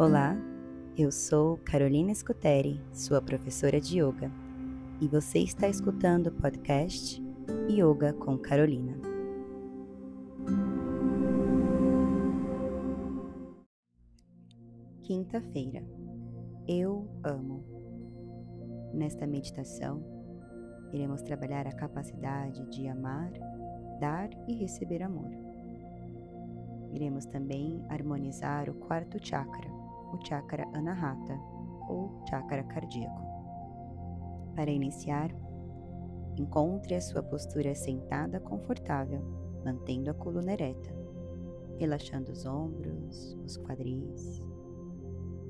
[0.00, 0.34] Olá,
[0.96, 4.32] eu sou Carolina Scuteri, sua professora de yoga,
[4.98, 7.22] e você está escutando o podcast
[7.68, 8.96] Yoga com Carolina.
[15.02, 15.84] Quinta-feira.
[16.66, 17.62] Eu amo.
[18.94, 20.02] Nesta meditação,
[20.94, 23.30] iremos trabalhar a capacidade de amar,
[24.00, 25.30] dar e receber amor.
[26.90, 29.79] Iremos também harmonizar o quarto chakra,
[30.12, 31.38] o chakra anahata
[31.88, 33.22] ou chakra cardíaco.
[34.54, 35.30] Para iniciar,
[36.36, 39.22] encontre a sua postura sentada confortável,
[39.64, 40.94] mantendo a coluna ereta,
[41.78, 44.42] relaxando os ombros, os quadris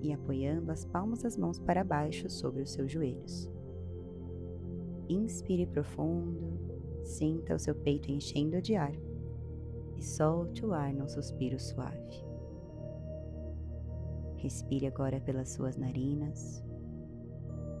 [0.00, 3.50] e apoiando as palmas das mãos para baixo sobre os seus joelhos.
[5.08, 6.58] Inspire profundo,
[7.02, 8.92] sinta o seu peito enchendo de ar
[9.96, 12.27] e solte o ar num suspiro suave.
[14.38, 16.64] Respire agora pelas suas narinas.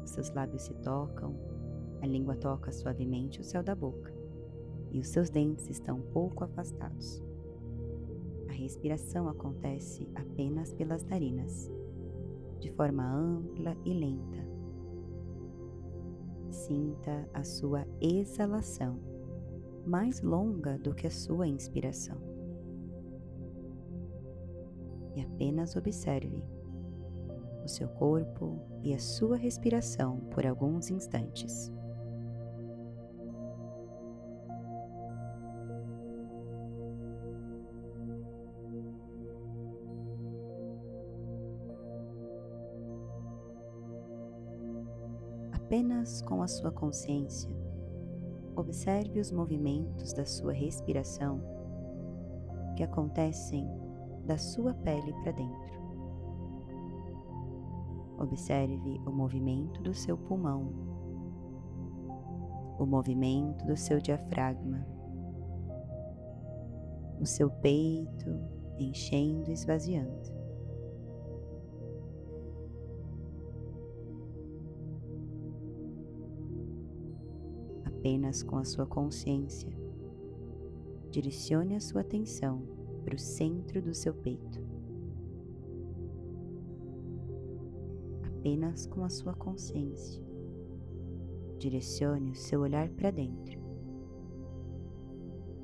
[0.04, 1.34] Seus lábios se tocam,
[2.02, 4.12] a língua toca suavemente o céu da boca
[4.90, 7.22] e os seus dentes estão um pouco afastados.
[8.48, 11.70] A respiração acontece apenas pelas narinas,
[12.58, 14.48] de forma ampla e lenta.
[16.50, 18.98] Sinta a sua exalação
[19.86, 22.27] mais longa do que a sua inspiração.
[25.18, 26.44] E apenas observe
[27.64, 31.72] o seu corpo e a sua respiração por alguns instantes.
[45.50, 47.50] Apenas com a sua consciência,
[48.54, 51.40] observe os movimentos da sua respiração
[52.76, 53.87] que acontecem
[54.28, 55.78] da sua pele para dentro.
[58.18, 60.70] Observe o movimento do seu pulmão,
[62.78, 64.86] o movimento do seu diafragma,
[67.18, 68.28] o seu peito
[68.78, 70.36] enchendo e esvaziando.
[77.86, 79.72] Apenas com a sua consciência,
[81.10, 82.77] direcione a sua atenção
[83.08, 84.60] para o centro do seu peito.
[88.22, 90.22] apenas com a sua consciência.
[91.58, 93.58] Direcione o seu olhar para dentro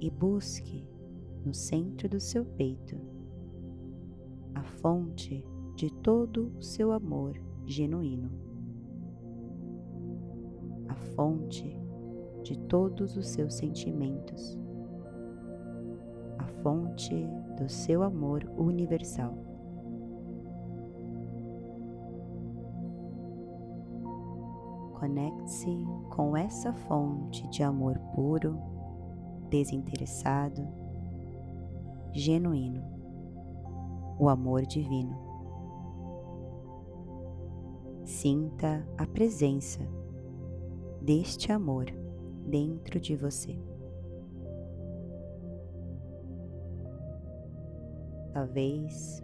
[0.01, 0.89] e busque
[1.45, 2.99] no centro do seu peito
[4.55, 5.47] a fonte
[5.77, 8.31] de todo o seu amor genuíno,
[10.89, 11.79] a fonte
[12.43, 14.59] de todos os seus sentimentos,
[16.45, 19.35] a fonte do seu amor universal.
[24.93, 28.59] Conecte-se com essa fonte de amor puro,
[29.49, 30.67] desinteressado,
[32.13, 32.83] genuíno,
[34.19, 35.17] o amor divino.
[38.05, 39.81] Sinta a presença
[41.01, 41.87] deste amor
[42.47, 43.74] dentro de você.
[48.35, 49.23] Talvez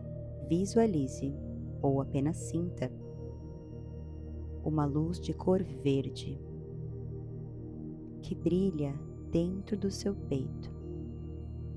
[0.48, 1.34] visualize
[1.82, 2.88] ou apenas sinta
[4.64, 6.40] uma luz de cor verde
[8.22, 8.94] que brilha
[9.32, 10.72] dentro do seu peito,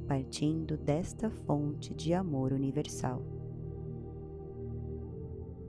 [0.07, 3.19] partindo desta fonte de amor universal.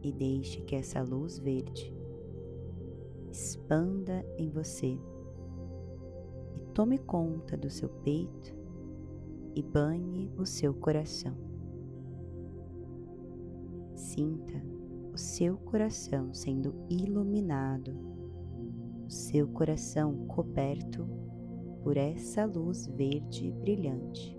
[0.02, 1.94] E deixe que essa luz verde
[3.30, 4.98] expanda em você
[6.58, 8.54] e tome conta do seu peito
[9.54, 11.53] e banhe o seu coração.
[14.04, 14.62] Sinta
[15.14, 17.90] o seu coração sendo iluminado,
[19.06, 21.08] o seu coração coberto
[21.82, 24.38] por essa luz verde brilhante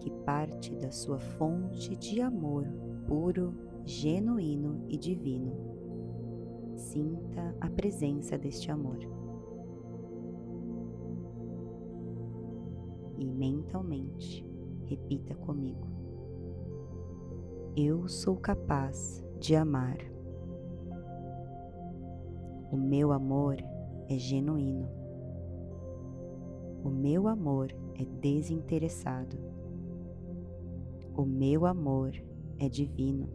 [0.00, 2.66] que parte da sua fonte de amor
[3.06, 3.54] puro,
[3.84, 5.52] genuíno e divino.
[6.74, 8.98] Sinta a presença deste amor.
[13.18, 14.42] E mentalmente
[14.86, 15.99] repita comigo:
[17.76, 19.96] Eu sou capaz de amar.
[22.72, 23.58] O meu amor
[24.08, 24.88] é genuíno.
[26.82, 29.38] O meu amor é desinteressado.
[31.16, 32.12] O meu amor
[32.58, 33.28] é divino.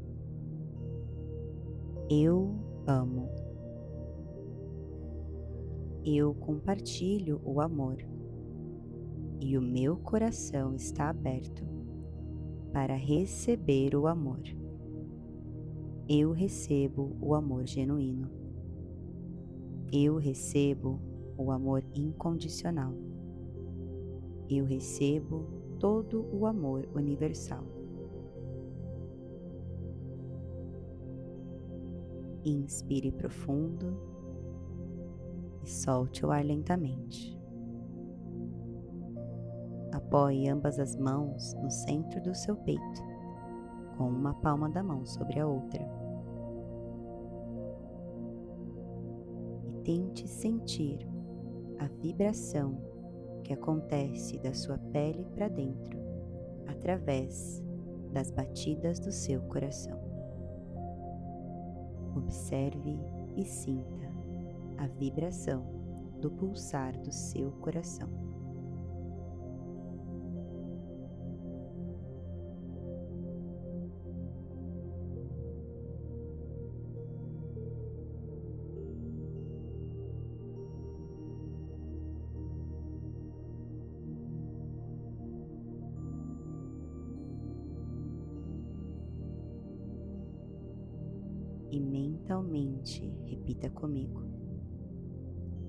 [2.10, 2.56] Eu
[2.86, 3.30] amo.
[6.04, 8.06] Eu compartilho o amor
[9.40, 11.75] e o meu coração está aberto
[12.76, 14.42] para receber o amor.
[16.10, 18.30] Eu recebo o amor genuíno.
[19.94, 21.00] Eu recebo
[21.38, 22.94] o amor incondicional.
[24.50, 25.48] Eu recebo
[25.80, 27.64] todo o amor universal.
[32.44, 33.98] Inspire profundo
[35.64, 37.40] e solte o ar lentamente.
[39.96, 43.02] Apoie ambas as mãos no centro do seu peito,
[43.98, 45.88] com uma palma da mão sobre a outra.
[49.64, 51.00] E tente sentir
[51.80, 52.78] a vibração
[53.42, 55.98] que acontece da sua pele para dentro,
[56.68, 57.64] através
[58.12, 59.98] das batidas do seu coração.
[62.18, 63.00] Observe
[63.38, 64.12] e sinta
[64.78, 65.64] a vibração
[66.20, 68.25] do pulsar do seu coração.
[91.72, 94.24] E mentalmente repita comigo: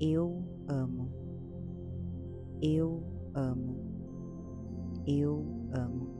[0.00, 1.10] Eu amo,
[2.60, 3.02] eu
[3.34, 3.76] amo,
[5.06, 6.16] eu amo.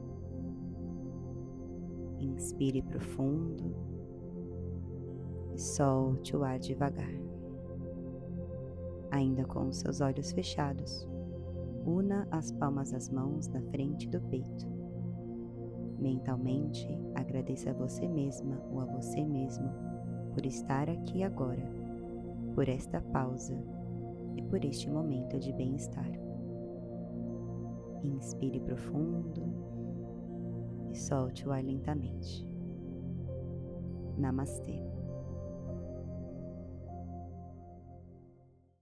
[2.19, 3.75] Inspire profundo
[5.53, 7.13] e solte o ar devagar.
[9.11, 11.07] Ainda com os seus olhos fechados,
[11.85, 14.76] una as palmas das mãos na frente do peito
[15.97, 19.69] Mentalmente, agradeça a você mesma ou a você mesmo
[20.33, 21.63] por estar aqui agora,
[22.53, 23.57] por esta pausa
[24.35, 26.11] e por este momento de bem-estar.
[28.03, 29.41] Inspire profundo
[30.91, 32.47] e solte o ar lentamente.
[34.17, 34.96] Namastê.